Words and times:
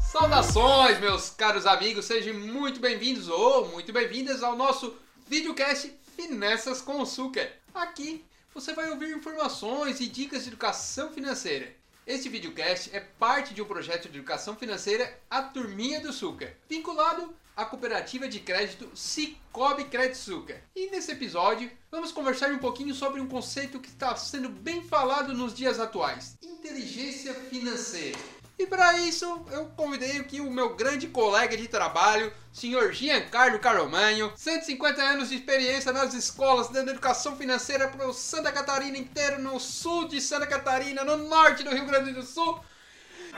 Saudações, 0.00 0.98
meus 1.00 1.28
caros 1.28 1.66
amigos, 1.66 2.06
sejam 2.06 2.32
muito 2.32 2.80
bem-vindos 2.80 3.28
ou 3.28 3.68
muito 3.68 3.92
bem-vindas 3.92 4.42
ao 4.42 4.56
nosso 4.56 4.96
videocast 5.26 5.92
Finanças 6.16 6.80
com 6.80 7.04
Suker. 7.04 7.52
Aqui 7.74 8.24
você 8.54 8.72
vai 8.72 8.88
ouvir 8.88 9.14
informações 9.14 10.00
e 10.00 10.06
dicas 10.06 10.44
de 10.44 10.48
educação 10.48 11.12
financeira. 11.12 11.76
Este 12.06 12.30
videocast 12.30 12.88
é 12.94 13.00
parte 13.00 13.52
de 13.52 13.60
um 13.60 13.66
projeto 13.66 14.08
de 14.08 14.16
educação 14.16 14.56
financeira 14.56 15.14
A 15.28 15.42
Turminha 15.42 16.00
do 16.00 16.10
Suker, 16.10 16.56
vinculado 16.66 17.34
à 17.58 17.64
cooperativa 17.64 18.28
de 18.28 18.38
crédito 18.38 18.88
Cicobi 18.94 19.86
Credit 19.86 20.16
Suker. 20.16 20.62
E 20.76 20.90
nesse 20.90 21.10
episódio 21.10 21.68
vamos 21.90 22.12
conversar 22.12 22.52
um 22.52 22.58
pouquinho 22.58 22.94
sobre 22.94 23.20
um 23.20 23.26
conceito 23.26 23.80
que 23.80 23.88
está 23.88 24.14
sendo 24.14 24.48
bem 24.48 24.80
falado 24.84 25.34
nos 25.34 25.52
dias 25.52 25.80
atuais: 25.80 26.38
inteligência 26.40 27.34
financeira. 27.34 28.16
E 28.56 28.66
para 28.66 28.98
isso, 28.98 29.24
eu 29.50 29.66
convidei 29.76 30.18
aqui 30.18 30.40
o 30.40 30.50
meu 30.50 30.76
grande 30.76 31.08
colega 31.08 31.56
de 31.56 31.66
trabalho, 31.66 32.32
senhor 32.52 32.92
Giancarlo 32.92 33.58
Caromanho, 33.58 34.32
150 34.36 35.02
anos 35.02 35.28
de 35.28 35.36
experiência 35.36 35.92
nas 35.92 36.14
escolas 36.14 36.68
dando 36.68 36.90
educação 36.90 37.36
financeira 37.36 37.88
para 37.88 38.06
o 38.06 38.12
Santa 38.12 38.52
Catarina 38.52 38.98
inteiro, 38.98 39.40
no 39.40 39.58
sul 39.58 40.06
de 40.06 40.20
Santa 40.20 40.46
Catarina, 40.46 41.04
no 41.04 41.16
norte 41.16 41.64
do 41.64 41.70
Rio 41.70 41.86
Grande 41.86 42.12
do 42.12 42.22
Sul 42.22 42.60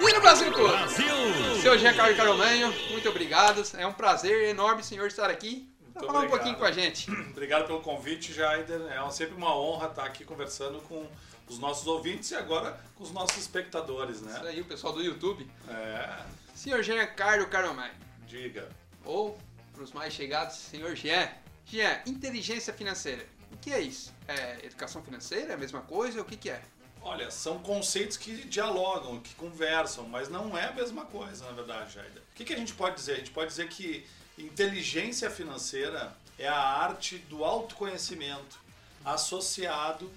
e 0.08 0.12
no 0.12 0.20
Brasil 0.20 0.52
todo. 0.52 0.68
Brasil! 0.68 1.60
Senhor 1.60 1.78
Giancarlo 1.78 2.16
Caromanho, 2.16 2.72
muito 2.90 3.08
obrigado. 3.08 3.62
É 3.76 3.86
um 3.86 3.92
prazer 3.92 4.48
enorme, 4.48 4.82
senhor, 4.82 5.06
estar 5.06 5.28
aqui 5.30 5.68
para 5.92 6.02
Muito 6.02 6.06
falar 6.06 6.12
um 6.12 6.16
obrigado. 6.22 6.30
pouquinho 6.38 6.56
com 6.56 6.64
a 6.64 6.72
gente. 6.72 7.10
Obrigado 7.10 7.66
pelo 7.66 7.80
convite, 7.80 8.32
Jaider. 8.32 8.80
É 8.90 9.10
sempre 9.10 9.34
uma 9.36 9.54
honra 9.56 9.88
estar 9.88 10.04
aqui 10.04 10.24
conversando 10.24 10.80
com 10.82 11.06
os 11.48 11.58
nossos 11.58 11.86
ouvintes 11.86 12.30
e 12.30 12.34
agora 12.36 12.78
com 12.96 13.04
os 13.04 13.10
nossos 13.12 13.36
espectadores, 13.36 14.16
Isso 14.16 14.24
né? 14.26 14.40
aí, 14.48 14.60
o 14.60 14.64
pessoal 14.64 14.92
do 14.92 15.02
YouTube. 15.02 15.48
É, 15.68 16.18
Senhor 16.54 16.82
Giancarlo 16.82 17.46
Caromanho. 17.48 17.92
diga. 18.26 18.68
Ou, 19.04 19.36
para 19.72 19.82
os 19.82 19.92
mais 19.92 20.12
chegados, 20.12 20.56
senhor 20.56 20.94
Jean. 20.94 21.28
Jean, 21.66 22.00
inteligência 22.06 22.72
financeira. 22.72 23.26
O 23.52 23.56
que 23.56 23.72
é 23.72 23.80
isso? 23.80 24.14
É 24.28 24.64
educação 24.64 25.02
financeira? 25.02 25.52
É 25.52 25.54
a 25.54 25.58
mesma 25.58 25.80
coisa? 25.80 26.20
O 26.20 26.24
que, 26.24 26.36
que 26.36 26.50
é? 26.50 26.62
Olha, 27.02 27.30
são 27.30 27.58
conceitos 27.58 28.16
que 28.16 28.44
dialogam, 28.44 29.20
que 29.20 29.34
conversam, 29.34 30.06
mas 30.06 30.28
não 30.28 30.56
é 30.56 30.66
a 30.66 30.72
mesma 30.72 31.06
coisa, 31.06 31.46
na 31.46 31.52
verdade, 31.52 31.94
Jaider. 31.94 32.22
O 32.32 32.34
que, 32.34 32.44
que 32.44 32.52
a 32.52 32.58
gente 32.58 32.74
pode 32.74 32.96
dizer? 32.96 33.12
A 33.12 33.16
gente 33.16 33.30
pode 33.30 33.48
dizer 33.48 33.68
que 33.68 34.06
inteligência 34.36 35.30
financeira 35.30 36.14
é 36.38 36.46
a 36.46 36.60
arte 36.60 37.18
do 37.18 37.44
autoconhecimento 37.44 38.58
associado 39.04 40.10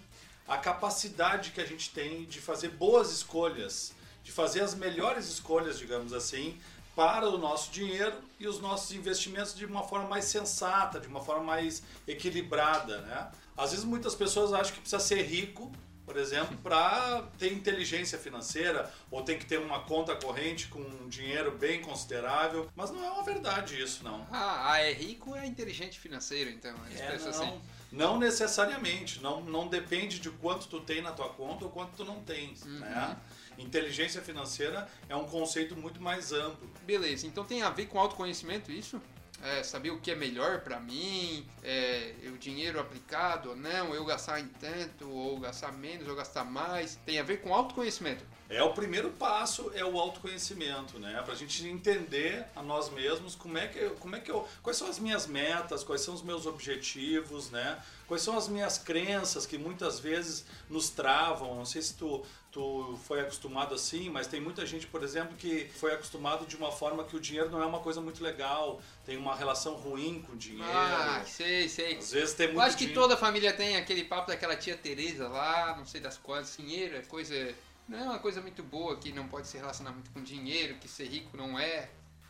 à 0.48 0.58
capacidade 0.58 1.52
que 1.52 1.62
a 1.62 1.66
gente 1.66 1.90
tem 1.90 2.26
de 2.26 2.42
fazer 2.42 2.70
boas 2.70 3.12
escolhas, 3.12 3.94
de 4.24 4.32
fazer 4.32 4.62
as 4.62 4.76
melhores 4.76 5.28
escolhas, 5.28 5.80
digamos 5.80 6.12
assim, 6.12 6.60
para 6.96 7.28
o 7.28 7.38
nosso 7.38 7.72
dinheiro 7.72 8.16
e 8.40 8.48
os 8.48 8.60
nossos 8.60 8.92
investimentos 8.92 9.56
de 9.56 9.66
uma 9.66 9.84
forma 9.84 10.08
mais 10.08 10.26
sensata, 10.26 11.00
de 11.00 11.08
uma 11.08 11.22
forma 11.22 11.44
mais 11.44 11.82
equilibrada, 12.08 13.02
né? 13.02 13.32
Às 13.58 13.72
vezes 13.72 13.86
muitas 13.86 14.16
pessoas 14.16 14.54
acham 14.54 14.74
que 14.74 14.82
precisa 14.82 15.00
ser 15.00 15.24
rico, 15.24 15.72
por 16.06 16.18
exemplo, 16.18 16.58
para 16.58 17.24
ter 17.38 17.52
inteligência 17.54 18.18
financeira 18.18 18.92
ou 19.10 19.22
tem 19.24 19.38
que 19.40 19.46
ter 19.46 19.58
uma 19.60 19.82
conta 19.82 20.16
corrente 20.16 20.68
com 20.68 20.80
um 20.80 21.08
dinheiro 21.10 21.52
bem 21.58 21.82
considerável, 21.82 22.70
mas 22.76 22.92
não 22.92 23.04
é 23.04 23.10
uma 23.10 23.24
verdade 23.24 23.82
isso, 23.82 24.04
não. 24.04 24.28
Ah, 24.32 24.72
ah, 24.74 24.80
é 24.82 24.92
rico 24.92 25.36
é 25.36 25.46
inteligente 25.46 26.00
financeiro, 26.00 26.50
então. 26.50 26.74
É, 26.98 27.18
não, 27.18 27.30
assim. 27.30 27.62
não 27.92 28.20
necessariamente, 28.20 29.22
não, 29.22 29.42
não 29.42 29.68
depende 29.68 30.20
de 30.20 30.30
quanto 30.30 30.68
tu 30.68 30.80
tem 30.82 31.02
na 31.02 31.12
tua 31.12 31.30
conta 31.30 31.66
ou 31.66 31.72
quanto 31.72 31.96
tu 31.96 32.06
não 32.06 32.22
tens, 32.24 32.64
Uhum. 32.64 32.80
né? 32.80 33.18
Inteligência 33.58 34.20
financeira 34.22 34.90
é 35.08 35.16
um 35.16 35.26
conceito 35.26 35.76
muito 35.76 36.02
mais 36.02 36.32
amplo. 36.32 36.68
Beleza, 36.84 37.28
então 37.28 37.46
tem 37.46 37.62
a 37.62 37.70
ver 37.70 37.86
com 37.86 38.00
autoconhecimento 38.00 38.72
isso? 38.72 39.00
É, 39.44 39.62
saber 39.62 39.92
o 39.92 40.00
que 40.00 40.10
é 40.10 40.16
melhor 40.16 40.62
pra 40.62 40.80
mim, 40.80 41.46
é, 41.62 42.14
o 42.34 42.38
dinheiro 42.38 42.80
aplicado 42.80 43.50
ou 43.50 43.56
não, 43.58 43.94
eu 43.94 44.06
gastar 44.06 44.40
em 44.40 44.48
tanto, 44.48 45.10
ou 45.10 45.38
gastar 45.38 45.74
menos, 45.74 46.08
ou 46.08 46.16
gastar 46.16 46.46
mais. 46.46 46.96
Tem 47.06 47.20
a 47.20 47.24
ver 47.24 47.42
com 47.42 47.54
autoconhecimento. 47.54 48.24
É 48.50 48.64
o 48.64 48.72
primeiro 48.72 49.10
passo, 49.10 49.72
é 49.74 49.84
o 49.84 50.00
autoconhecimento, 50.00 51.00
né? 51.00 51.22
Pra 51.26 51.34
gente 51.36 51.68
entender 51.68 52.46
a 52.56 52.62
nós 52.62 52.90
mesmos 52.90 53.36
como 53.36 53.58
é 53.58 53.68
que 53.68 53.90
como 54.00 54.16
é 54.16 54.20
que 54.20 54.32
eu, 54.32 54.48
quais 54.62 54.78
são 54.78 54.88
as 54.88 55.00
minhas 55.00 55.28
metas, 55.28 55.84
quais 55.84 56.02
são 56.02 56.14
os 56.14 56.22
meus 56.22 56.46
objetivos, 56.46 57.50
né? 57.50 57.82
Quais 58.14 58.22
são 58.22 58.38
as 58.38 58.48
minhas 58.48 58.78
crenças 58.78 59.44
que 59.48 59.58
muitas 59.58 60.00
vezes 60.00 60.46
nos 60.70 60.90
travam. 60.92 61.56
Não 61.56 61.66
sei 61.66 61.82
se 61.82 61.96
tu 61.96 62.24
tu 62.52 63.00
foi 63.08 63.20
acostumado 63.22 63.74
assim, 63.74 64.12
mas 64.12 64.28
tem 64.28 64.40
muita 64.40 64.64
gente, 64.64 64.86
por 64.86 65.02
exemplo, 65.02 65.36
que 65.36 65.68
foi 65.80 65.92
acostumado 65.92 66.46
de 66.46 66.56
uma 66.56 66.72
forma 66.72 67.04
que 67.04 67.16
o 67.16 67.20
dinheiro 67.20 67.50
não 67.50 67.60
é 67.64 67.66
uma 67.66 67.80
coisa 67.80 68.00
muito 68.00 68.24
legal, 68.24 68.80
tem 69.04 69.18
uma 69.18 69.36
relação 69.36 69.74
ruim 69.74 70.22
com 70.22 70.34
o 70.34 70.36
dinheiro. 70.36 70.64
Ah, 70.72 71.24
sei, 71.26 71.68
sei. 71.68 71.98
Às 71.98 72.12
vezes 72.12 72.36
tem 72.36 72.46
Eu 72.50 72.54
muito 72.54 72.64
acho 72.68 72.78
que 72.78 72.86
dinheiro- 72.86 73.02
toda 73.02 73.18
família 73.18 73.52
tem 73.54 73.76
aquele 73.76 74.04
papo 74.04 74.28
daquela 74.28 74.56
tia 74.56 74.78
Teresa 74.78 75.28
lá, 75.28 75.76
não 75.76 75.84
sei 75.88 76.00
das 76.00 76.16
quantas, 76.20 76.56
dinheiro 76.56 76.96
é 76.96 77.02
coisa. 77.02 77.56
Não 77.90 77.98
é 77.98 78.04
uma 78.04 78.20
coisa 78.20 78.40
muito 78.40 78.62
boa 78.62 78.98
que 78.98 79.12
não 79.12 79.28
pode 79.28 79.48
se 79.48 79.58
relacionar 79.58 79.92
muito 79.92 80.12
com 80.12 80.22
dinheiro, 80.22 80.76
que 80.76 80.88
ser 80.88 81.08
rico 81.08 81.36
não 81.36 81.58
é 81.58 81.90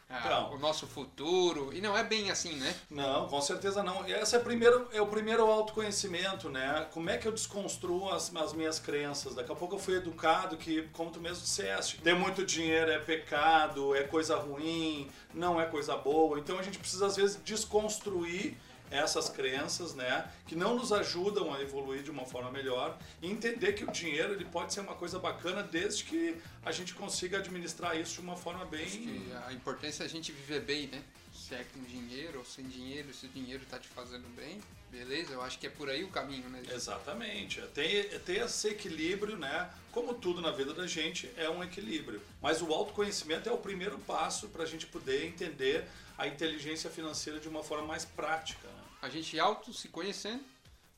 ah, 0.09 0.21
Então. 0.25 0.53
o 0.53 0.59
nosso 0.59 0.85
futuro. 0.85 1.73
E 1.73 1.81
não 1.81 1.97
é 1.97 2.03
bem 2.03 2.29
assim, 2.29 2.53
né? 2.55 2.75
Não, 2.89 3.27
com 3.27 3.41
certeza 3.41 3.81
não. 3.81 4.07
Esse 4.07 4.35
é, 4.35 4.39
primeiro, 4.39 4.87
é 4.91 5.01
o 5.01 5.07
primeiro 5.07 5.43
autoconhecimento, 5.45 6.49
né? 6.49 6.87
Como 6.93 7.09
é 7.09 7.17
que 7.17 7.27
eu 7.27 7.31
desconstruo 7.31 8.09
as, 8.11 8.33
as 8.35 8.53
minhas 8.53 8.79
crenças? 8.79 9.35
Daqui 9.35 9.51
a 9.51 9.55
pouco 9.55 9.75
eu 9.75 9.79
fui 9.79 9.95
educado 9.95 10.57
que, 10.57 10.83
como 10.93 11.11
tu 11.11 11.19
mesmo 11.19 11.41
disseste, 11.41 11.97
ter 11.97 12.15
muito 12.15 12.45
dinheiro 12.45 12.91
é 12.91 12.99
pecado, 12.99 13.95
é 13.95 14.03
coisa 14.03 14.35
ruim, 14.37 15.09
não 15.33 15.59
é 15.59 15.65
coisa 15.65 15.95
boa. 15.95 16.37
Então 16.39 16.59
a 16.59 16.63
gente 16.63 16.77
precisa, 16.77 17.07
às 17.07 17.15
vezes, 17.15 17.39
desconstruir 17.43 18.57
essas 18.93 19.29
crenças, 19.29 19.93
né, 19.95 20.31
que 20.47 20.55
não 20.55 20.75
nos 20.75 20.93
ajudam 20.93 21.53
a 21.53 21.61
evoluir 21.61 22.03
de 22.03 22.11
uma 22.11 22.25
forma 22.25 22.51
melhor 22.51 22.97
e 23.21 23.29
entender 23.29 23.73
que 23.73 23.83
o 23.83 23.91
dinheiro 23.91 24.33
ele 24.33 24.45
pode 24.45 24.73
ser 24.73 24.81
uma 24.81 24.95
coisa 24.95 25.17
bacana 25.19 25.63
desde 25.63 26.03
que 26.03 26.37
a 26.63 26.71
gente 26.71 26.93
consiga 26.93 27.39
administrar 27.39 27.99
isso 27.99 28.13
de 28.13 28.21
uma 28.21 28.35
forma 28.35 28.65
bem 28.65 28.85
Acho 28.85 28.97
que 28.99 29.33
a 29.47 29.53
importância 29.53 30.03
é 30.03 30.05
a 30.05 30.09
gente 30.09 30.31
viver 30.31 30.61
bem, 30.61 30.87
né? 30.87 31.01
Se 31.33 31.55
é 31.55 31.65
com 31.73 31.81
dinheiro 31.83 32.39
ou 32.39 32.45
sem 32.45 32.65
dinheiro, 32.65 33.11
se 33.13 33.25
o 33.25 33.29
dinheiro 33.29 33.65
tá 33.69 33.79
te 33.79 33.87
fazendo 33.87 34.27
bem, 34.35 34.61
beleza? 34.91 35.33
Eu 35.33 35.41
acho 35.41 35.57
que 35.57 35.65
é 35.65 35.69
por 35.69 35.89
aí 35.89 36.03
o 36.03 36.09
caminho, 36.09 36.47
né? 36.49 36.61
Exatamente. 36.71 37.59
É 37.59 37.65
ter, 37.65 38.13
é 38.13 38.19
ter 38.19 38.45
esse 38.45 38.67
equilíbrio, 38.69 39.35
né? 39.35 39.69
Como 39.91 40.13
tudo 40.13 40.41
na 40.41 40.51
vida 40.51 40.73
da 40.73 40.85
gente 40.85 41.29
é 41.35 41.49
um 41.49 41.63
equilíbrio. 41.63 42.21
Mas 42.39 42.61
o 42.61 42.71
autoconhecimento 42.71 43.49
é 43.49 43.51
o 43.51 43.57
primeiro 43.57 43.97
passo 43.99 44.47
para 44.49 44.61
a 44.63 44.65
gente 44.67 44.85
poder 44.85 45.25
entender 45.25 45.85
a 46.17 46.27
inteligência 46.27 46.89
financeira 46.89 47.39
de 47.39 47.49
uma 47.49 47.63
forma 47.63 47.87
mais 47.87 48.05
prática. 48.05 48.67
né? 48.67 48.82
A 49.03 49.09
gente 49.09 49.37
auto 49.37 49.73
se 49.73 49.89
conhecendo, 49.89 50.41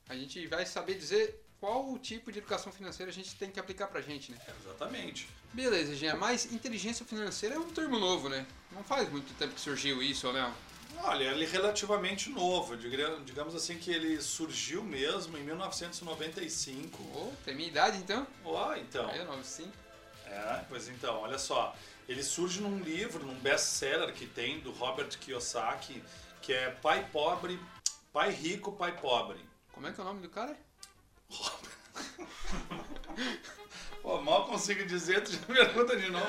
a 0.08 0.14
gente 0.14 0.46
vai 0.46 0.64
saber 0.64 0.94
dizer 0.94 1.42
qual 1.58 1.92
o 1.92 1.98
tipo 1.98 2.30
de 2.30 2.38
educação 2.38 2.70
financeira 2.70 3.10
a 3.10 3.12
gente 3.12 3.34
tem 3.34 3.50
que 3.50 3.58
aplicar 3.58 3.88
pra 3.88 4.00
gente, 4.00 4.30
né? 4.30 4.38
Exatamente. 4.60 5.28
Beleza, 5.52 5.92
Jean, 5.96 6.14
mas 6.14 6.52
inteligência 6.52 7.04
financeira 7.04 7.56
é 7.56 7.58
um 7.58 7.68
termo 7.68 7.98
novo, 7.98 8.28
né? 8.28 8.46
Não 8.70 8.84
faz 8.84 9.10
muito 9.10 9.36
tempo 9.36 9.54
que 9.54 9.60
surgiu 9.60 10.00
isso, 10.00 10.28
ou 10.28 10.32
não? 10.32 10.54
Olha, 11.02 11.24
ele 11.24 11.44
é 11.44 11.48
relativamente 11.48 12.30
novo. 12.30 12.76
Digamos 12.76 13.56
assim 13.56 13.76
que 13.76 13.90
ele 13.90 14.22
surgiu 14.22 14.84
mesmo 14.84 15.36
em 15.36 15.42
1995. 15.42 17.02
Ô, 17.02 17.32
tem 17.44 17.56
minha 17.56 17.68
idade 17.68 17.98
então? 17.98 18.24
Ó, 18.44 18.72
então. 18.76 19.10
É, 19.10 19.24
95. 19.24 19.68
É, 20.26 20.64
pois 20.68 20.88
então, 20.88 21.16
olha 21.22 21.38
só. 21.38 21.74
Ele 22.08 22.22
surge 22.22 22.60
num 22.60 22.78
livro, 22.78 23.26
num 23.26 23.34
best-seller 23.40 24.14
que 24.14 24.28
tem 24.28 24.60
do 24.60 24.70
Robert 24.70 25.08
Kiyosaki, 25.18 26.00
que 26.40 26.52
é 26.52 26.70
Pai 26.70 27.04
Pobre, 27.12 27.58
Pai 28.16 28.30
Rico, 28.30 28.72
Pai 28.72 28.98
Pobre. 28.98 29.38
Como 29.74 29.86
é 29.86 29.92
que 29.92 30.00
é 30.00 30.02
o 30.02 30.06
nome 30.06 30.22
do 30.22 30.30
cara? 30.30 30.56
Mal 31.28 31.60
consigo 34.56 34.86
dizer, 34.86 35.22
tu 35.22 35.32
já 35.32 35.38
pergunta 35.66 35.96
de 35.96 36.08
novo. 36.10 36.26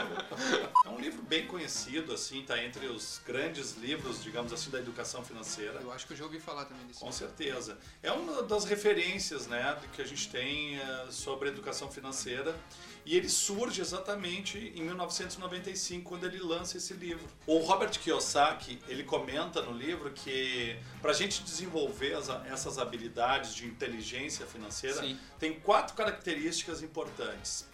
É 0.86 0.90
um 0.90 1.00
livro 1.00 1.22
bem 1.24 1.48
conhecido, 1.48 2.14
assim, 2.14 2.44
tá 2.44 2.62
entre 2.62 2.86
os 2.88 3.22
grandes 3.26 3.76
livros, 3.78 4.22
digamos 4.22 4.52
assim, 4.52 4.70
da 4.70 4.80
educação 4.80 5.24
financeira. 5.24 5.80
Eu 5.82 5.92
acho 5.92 6.06
que 6.06 6.14
eu 6.14 6.18
já 6.18 6.26
ouvi 6.26 6.40
falar 6.40 6.66
também 6.66 6.86
desse. 6.86 7.00
Com 7.00 7.12
certeza. 7.12 7.78
É 8.04 8.12
uma 8.12 8.44
das 8.44 8.66
referências 8.66 9.48
né, 9.48 9.78
que 9.94 10.02
a 10.02 10.06
gente 10.06 10.30
tem 10.30 10.78
eh, 10.78 11.06
sobre 11.10 11.50
educação 11.50 11.90
financeira. 11.90 12.54
E 13.06 13.16
ele 13.16 13.30
surge 13.30 13.80
exatamente 13.80 14.58
em 14.76 14.82
1995, 14.84 16.10
quando 16.10 16.26
ele 16.26 16.40
lança 16.40 16.76
esse 16.76 16.94
livro. 16.94 17.26
O 17.46 17.60
Robert 17.60 17.92
Kiyosaki, 17.98 18.82
ele 18.86 19.02
comenta 19.04 19.62
no 19.62 19.72
livro 19.72 20.12
que 20.12 20.78
para 21.02 21.12
a 21.12 21.14
gente 21.14 21.42
desenvolver 21.42 22.16
as- 22.16 22.28
essas 22.52 22.78
habilidades 22.78 23.56
de 23.56 23.66
inteligência 23.66 24.46
financeira, 24.46 25.00
Sim. 25.02 25.18
tem 25.40 25.58
quatro 25.58 25.96
características 25.96 26.82
importantes. 26.84 27.66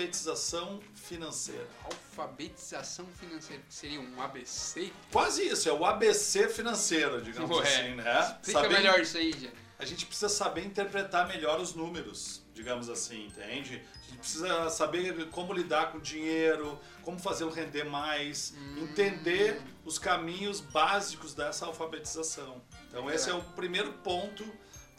Alfabetização 0.00 0.80
financeira. 0.94 1.66
Alfabetização 1.84 3.06
financeira, 3.18 3.60
que 3.68 3.74
seria 3.74 4.00
um 4.00 4.22
ABC? 4.22 4.92
Quase 5.10 5.42
isso, 5.48 5.68
é 5.68 5.72
o 5.72 5.84
ABC 5.84 6.48
financeiro, 6.48 7.20
digamos 7.20 7.56
Ué, 7.58 7.62
assim, 7.66 7.94
né? 7.94 8.20
Explica 8.40 8.60
Saber- 8.60 8.74
melhor 8.76 9.00
isso 9.00 9.16
aí, 9.18 9.32
Jean. 9.32 9.50
a 9.78 9.84
gente 9.84 10.06
precisa 10.06 10.28
saber 10.28 10.64
interpretar 10.64 11.26
melhor 11.26 11.58
os 11.60 11.74
números, 11.74 12.40
digamos 12.54 12.88
assim, 12.88 13.26
entende? 13.26 13.82
A 14.00 14.06
gente 14.10 14.18
precisa 14.18 14.70
saber 14.70 15.28
como 15.30 15.52
lidar 15.52 15.90
com 15.90 15.98
o 15.98 16.00
dinheiro, 16.00 16.78
como 17.02 17.18
fazê-lo 17.18 17.50
render 17.50 17.84
mais, 17.84 18.54
entender 18.76 19.60
os 19.84 19.98
caminhos 19.98 20.60
básicos 20.60 21.34
dessa 21.34 21.66
alfabetização. 21.66 22.62
Então 22.88 23.10
esse 23.10 23.28
é 23.28 23.34
o 23.34 23.42
primeiro 23.42 23.92
ponto 23.94 24.44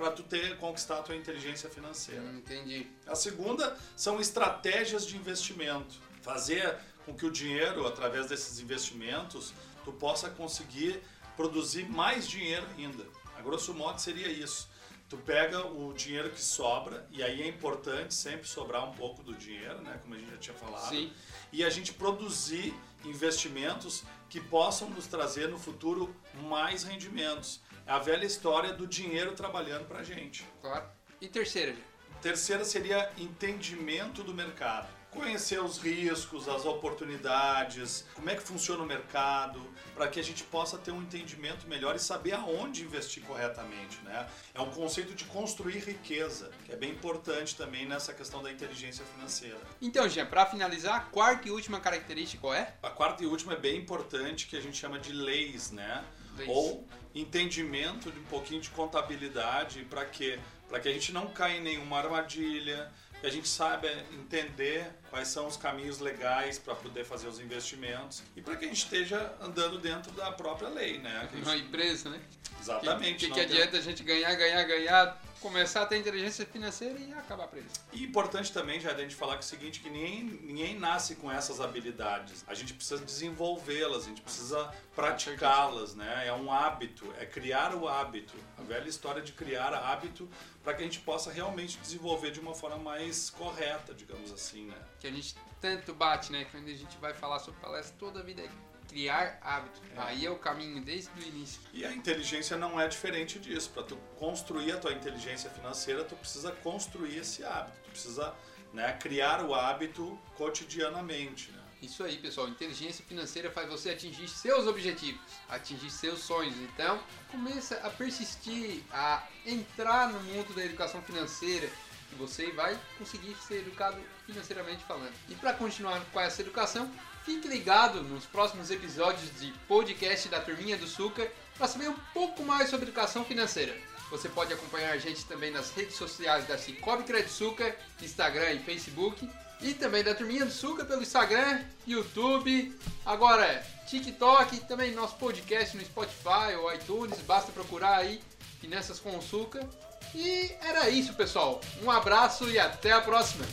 para 0.01 0.09
tu 0.09 0.23
ter 0.23 0.57
conquistar 0.57 0.97
a 0.97 1.03
tua 1.03 1.15
inteligência 1.15 1.69
financeira. 1.69 2.23
Hum, 2.23 2.37
Entendi. 2.39 2.87
A 3.05 3.13
segunda 3.13 3.77
são 3.95 4.19
estratégias 4.19 5.05
de 5.05 5.15
investimento. 5.15 5.95
Fazer 6.23 6.75
com 7.05 7.13
que 7.13 7.23
o 7.23 7.31
dinheiro, 7.31 7.85
através 7.85 8.27
desses 8.27 8.59
investimentos, 8.59 9.53
tu 9.85 9.91
possa 9.91 10.27
conseguir 10.27 10.99
produzir 11.37 11.87
mais 11.87 12.27
dinheiro 12.27 12.65
ainda. 12.75 13.05
A 13.37 13.41
grosso 13.41 13.75
modo 13.75 13.99
seria 14.01 14.27
isso. 14.27 14.69
Tu 15.07 15.17
pega 15.17 15.67
o 15.67 15.93
dinheiro 15.93 16.31
que 16.31 16.41
sobra, 16.41 17.05
e 17.11 17.21
aí 17.21 17.43
é 17.43 17.47
importante 17.47 18.13
sempre 18.13 18.47
sobrar 18.47 18.89
um 18.89 18.93
pouco 18.93 19.21
do 19.21 19.35
dinheiro, 19.35 19.81
né? 19.81 19.99
Como 20.01 20.15
a 20.15 20.17
gente 20.17 20.31
já 20.31 20.37
tinha 20.37 20.55
falado. 20.55 20.89
Sim. 20.89 21.11
E 21.51 21.63
a 21.63 21.69
gente 21.69 21.93
produzir 21.93 22.73
investimentos 23.03 24.03
que 24.29 24.39
possam 24.39 24.89
nos 24.89 25.05
trazer 25.05 25.47
no 25.49 25.59
futuro 25.59 26.15
mais 26.49 26.83
rendimentos. 26.83 27.59
A 27.91 27.99
velha 27.99 28.25
história 28.25 28.71
do 28.71 28.87
dinheiro 28.87 29.33
trabalhando 29.33 29.85
pra 29.85 30.01
gente. 30.01 30.47
Claro. 30.61 30.85
E 31.19 31.27
terceira? 31.27 31.75
Terceira 32.21 32.63
seria 32.63 33.11
entendimento 33.17 34.23
do 34.23 34.33
mercado. 34.33 34.87
Conhecer 35.09 35.61
os 35.61 35.77
riscos, 35.77 36.47
as 36.47 36.65
oportunidades, 36.65 38.05
como 38.13 38.29
é 38.29 38.35
que 38.35 38.43
funciona 38.43 38.81
o 38.81 38.85
mercado, 38.85 39.61
para 39.93 40.07
que 40.07 40.21
a 40.21 40.23
gente 40.23 40.41
possa 40.45 40.77
ter 40.77 40.91
um 40.91 41.01
entendimento 41.01 41.67
melhor 41.67 41.93
e 41.93 41.99
saber 41.99 42.31
aonde 42.31 42.81
investir 42.85 43.23
corretamente. 43.23 43.99
Né? 44.05 44.25
É 44.53 44.61
um 44.61 44.71
conceito 44.71 45.13
de 45.13 45.25
construir 45.25 45.79
riqueza, 45.79 46.49
que 46.65 46.71
é 46.71 46.77
bem 46.77 46.91
importante 46.91 47.57
também 47.57 47.85
nessa 47.85 48.13
questão 48.13 48.41
da 48.41 48.49
inteligência 48.49 49.03
financeira. 49.03 49.59
Então, 49.81 50.07
Jean, 50.07 50.27
para 50.27 50.45
finalizar, 50.45 50.95
a 50.95 51.01
quarta 51.01 51.49
e 51.49 51.51
última 51.51 51.81
característica 51.81 52.39
qual 52.39 52.53
é? 52.53 52.73
A 52.81 52.89
quarta 52.89 53.21
e 53.21 53.25
última 53.25 53.51
é 53.51 53.57
bem 53.57 53.77
importante, 53.77 54.47
que 54.47 54.55
a 54.55 54.61
gente 54.61 54.77
chama 54.77 54.97
de 54.97 55.11
leis, 55.11 55.71
né? 55.71 56.05
Leis. 56.37 56.49
Ou 56.49 56.87
entendimento 57.13 58.11
de 58.11 58.19
um 58.19 58.23
pouquinho 58.23 58.61
de 58.61 58.69
contabilidade, 58.69 59.85
para 59.85 60.05
quê? 60.05 60.39
Para 60.69 60.79
que 60.79 60.87
a 60.87 60.93
gente 60.93 61.11
não 61.11 61.27
caia 61.27 61.57
em 61.57 61.61
nenhuma 61.61 61.97
armadilha, 61.97 62.91
que 63.19 63.27
a 63.27 63.29
gente 63.29 63.47
saiba 63.47 63.87
entender 64.13 64.89
quais 65.11 65.27
são 65.27 65.45
os 65.45 65.57
caminhos 65.57 65.99
legais 65.99 66.57
para 66.57 66.73
poder 66.73 67.03
fazer 67.05 67.27
os 67.27 67.39
investimentos 67.39 68.23
e 68.35 68.41
para 68.41 68.55
que 68.55 68.65
a 68.65 68.67
gente 68.67 68.77
esteja 68.83 69.31
andando 69.41 69.77
dentro 69.77 70.11
da 70.13 70.31
própria 70.31 70.69
lei, 70.69 70.97
né? 70.99 71.27
Que 71.29 71.37
gente- 71.37 71.45
Uma 71.47 71.57
empresa, 71.57 72.09
né? 72.09 72.19
Exatamente. 72.59 73.25
O 73.25 73.27
que, 73.27 73.27
que 73.27 73.33
ter- 73.33 73.41
adianta 73.41 73.77
a 73.77 73.81
gente 73.81 74.03
ganhar, 74.03 74.33
ganhar, 74.35 74.63
ganhar, 74.63 75.21
começar 75.41 75.81
a 75.81 75.85
ter 75.87 75.97
inteligência 75.97 76.45
financeira 76.45 76.97
e 76.99 77.11
acabar 77.13 77.47
preso? 77.47 77.67
E 77.91 78.03
importante 78.03 78.53
também, 78.53 78.79
já 78.79 78.91
a 78.91 78.97
gente 78.97 79.15
falar 79.15 79.33
que 79.33 79.39
é 79.43 79.47
o 79.47 79.49
seguinte, 79.49 79.79
que 79.79 79.89
ninguém, 79.89 80.23
ninguém 80.43 80.79
nasce 80.79 81.15
com 81.15 81.31
essas 81.31 81.59
habilidades. 81.59 82.43
A 82.47 82.53
gente 82.53 82.73
precisa 82.73 83.03
desenvolvê-las, 83.03 84.03
a 84.05 84.09
gente 84.09 84.21
precisa 84.21 84.71
praticá-las, 84.95 85.95
né? 85.95 86.27
É 86.27 86.33
um 86.33 86.51
hábito, 86.51 87.11
é 87.19 87.25
criar 87.25 87.73
o 87.75 87.87
hábito. 87.87 88.33
A 88.57 88.61
velha 88.61 88.87
história 88.87 89.21
de 89.21 89.31
criar 89.31 89.73
hábito 89.73 90.29
para 90.63 90.75
que 90.75 90.81
a 90.81 90.85
gente 90.85 90.99
possa 90.99 91.31
realmente 91.31 91.77
desenvolver 91.79 92.29
de 92.29 92.39
uma 92.39 92.53
forma 92.53 92.77
mais 92.77 93.31
correta, 93.31 93.93
digamos 93.95 94.31
assim, 94.31 94.65
né? 94.67 94.77
Que 95.01 95.07
a 95.07 95.11
gente 95.11 95.35
tanto 95.59 95.93
bate, 95.93 96.31
né? 96.31 96.45
Quando 96.51 96.69
a 96.69 96.73
gente 96.73 96.95
vai 96.99 97.13
falar 97.13 97.39
sobre 97.39 97.59
palestra, 97.59 97.95
toda 97.99 98.19
a 98.19 98.23
vida 98.23 98.43
é 98.43 98.49
criar 98.87 99.39
hábito. 99.41 99.81
Aí 99.97 100.25
é 100.25 100.29
o 100.29 100.37
caminho 100.37 100.79
desde 100.83 101.09
o 101.19 101.23
início. 101.23 101.59
E 101.73 101.83
a 101.83 101.91
inteligência 101.91 102.55
não 102.55 102.79
é 102.79 102.87
diferente 102.87 103.39
disso. 103.39 103.71
Para 103.71 103.83
tu 103.83 103.97
construir 104.17 104.73
a 104.73 104.77
tua 104.77 104.93
inteligência 104.93 105.49
financeira, 105.49 106.03
tu 106.03 106.15
precisa 106.15 106.51
construir 106.51 107.17
esse 107.17 107.43
hábito. 107.43 107.77
Tu 107.85 107.89
precisa 107.89 108.35
né, 108.73 108.93
criar 108.93 109.43
o 109.43 109.55
hábito 109.55 110.19
cotidianamente, 110.35 111.51
né? 111.51 111.61
Isso 111.81 112.03
aí, 112.03 112.17
pessoal. 112.17 112.47
Inteligência 112.47 113.03
financeira 113.03 113.49
faz 113.49 113.67
você 113.67 113.89
atingir 113.89 114.27
seus 114.27 114.67
objetivos, 114.67 115.19
atingir 115.49 115.89
seus 115.89 116.19
sonhos. 116.19 116.55
Então, 116.57 117.01
começa 117.31 117.75
a 117.77 117.89
persistir, 117.89 118.83
a 118.91 119.27
entrar 119.45 120.09
no 120.13 120.19
mundo 120.21 120.53
da 120.53 120.63
educação 120.63 121.01
financeira, 121.01 121.67
que 122.11 122.15
você 122.15 122.51
vai 122.51 122.77
conseguir 122.97 123.35
ser 123.47 123.59
educado 123.59 123.97
financeiramente 124.25 124.83
falando. 124.83 125.13
E 125.29 125.35
para 125.35 125.53
continuar 125.53 126.03
com 126.11 126.19
essa 126.19 126.41
educação, 126.41 126.91
fique 127.23 127.47
ligado 127.47 128.03
nos 128.03 128.25
próximos 128.25 128.69
episódios 128.69 129.39
de 129.39 129.51
podcast 129.67 130.27
da 130.27 130.41
Turminha 130.41 130.77
do 130.77 130.85
Suca 130.85 131.31
para 131.57 131.67
saber 131.67 131.89
um 131.89 131.95
pouco 132.13 132.43
mais 132.43 132.69
sobre 132.69 132.85
educação 132.85 133.23
financeira. 133.23 133.75
Você 134.09 134.27
pode 134.27 134.53
acompanhar 134.53 134.91
a 134.91 134.97
gente 134.97 135.23
também 135.25 135.51
nas 135.51 135.71
redes 135.71 135.95
sociais 135.95 136.45
da 136.45 136.57
Cicobi 136.57 137.03
Credsuca, 137.03 137.73
Instagram 138.01 138.51
e 138.51 138.59
Facebook. 138.59 139.27
E 139.61 139.73
também 139.75 140.03
da 140.03 140.13
Turminha 140.15 140.43
do 140.43 140.51
Suca 140.51 140.83
pelo 140.83 141.03
Instagram, 141.03 141.63
YouTube, 141.85 142.75
agora 143.05 143.63
TikTok, 143.87 144.59
também 144.61 144.91
nosso 144.91 145.15
podcast 145.17 145.77
no 145.77 145.85
Spotify 145.85 146.55
ou 146.59 146.73
iTunes, 146.73 147.19
basta 147.19 147.51
procurar 147.51 147.97
aí 147.97 148.19
Finanças 148.61 148.99
com 148.99 149.17
o 149.17 149.21
Suca. 149.21 149.67
E 150.13 150.51
era 150.61 150.89
isso, 150.89 151.13
pessoal. 151.13 151.61
Um 151.83 151.89
abraço 151.89 152.49
e 152.49 152.59
até 152.59 152.91
a 152.91 153.01
próxima. 153.01 153.45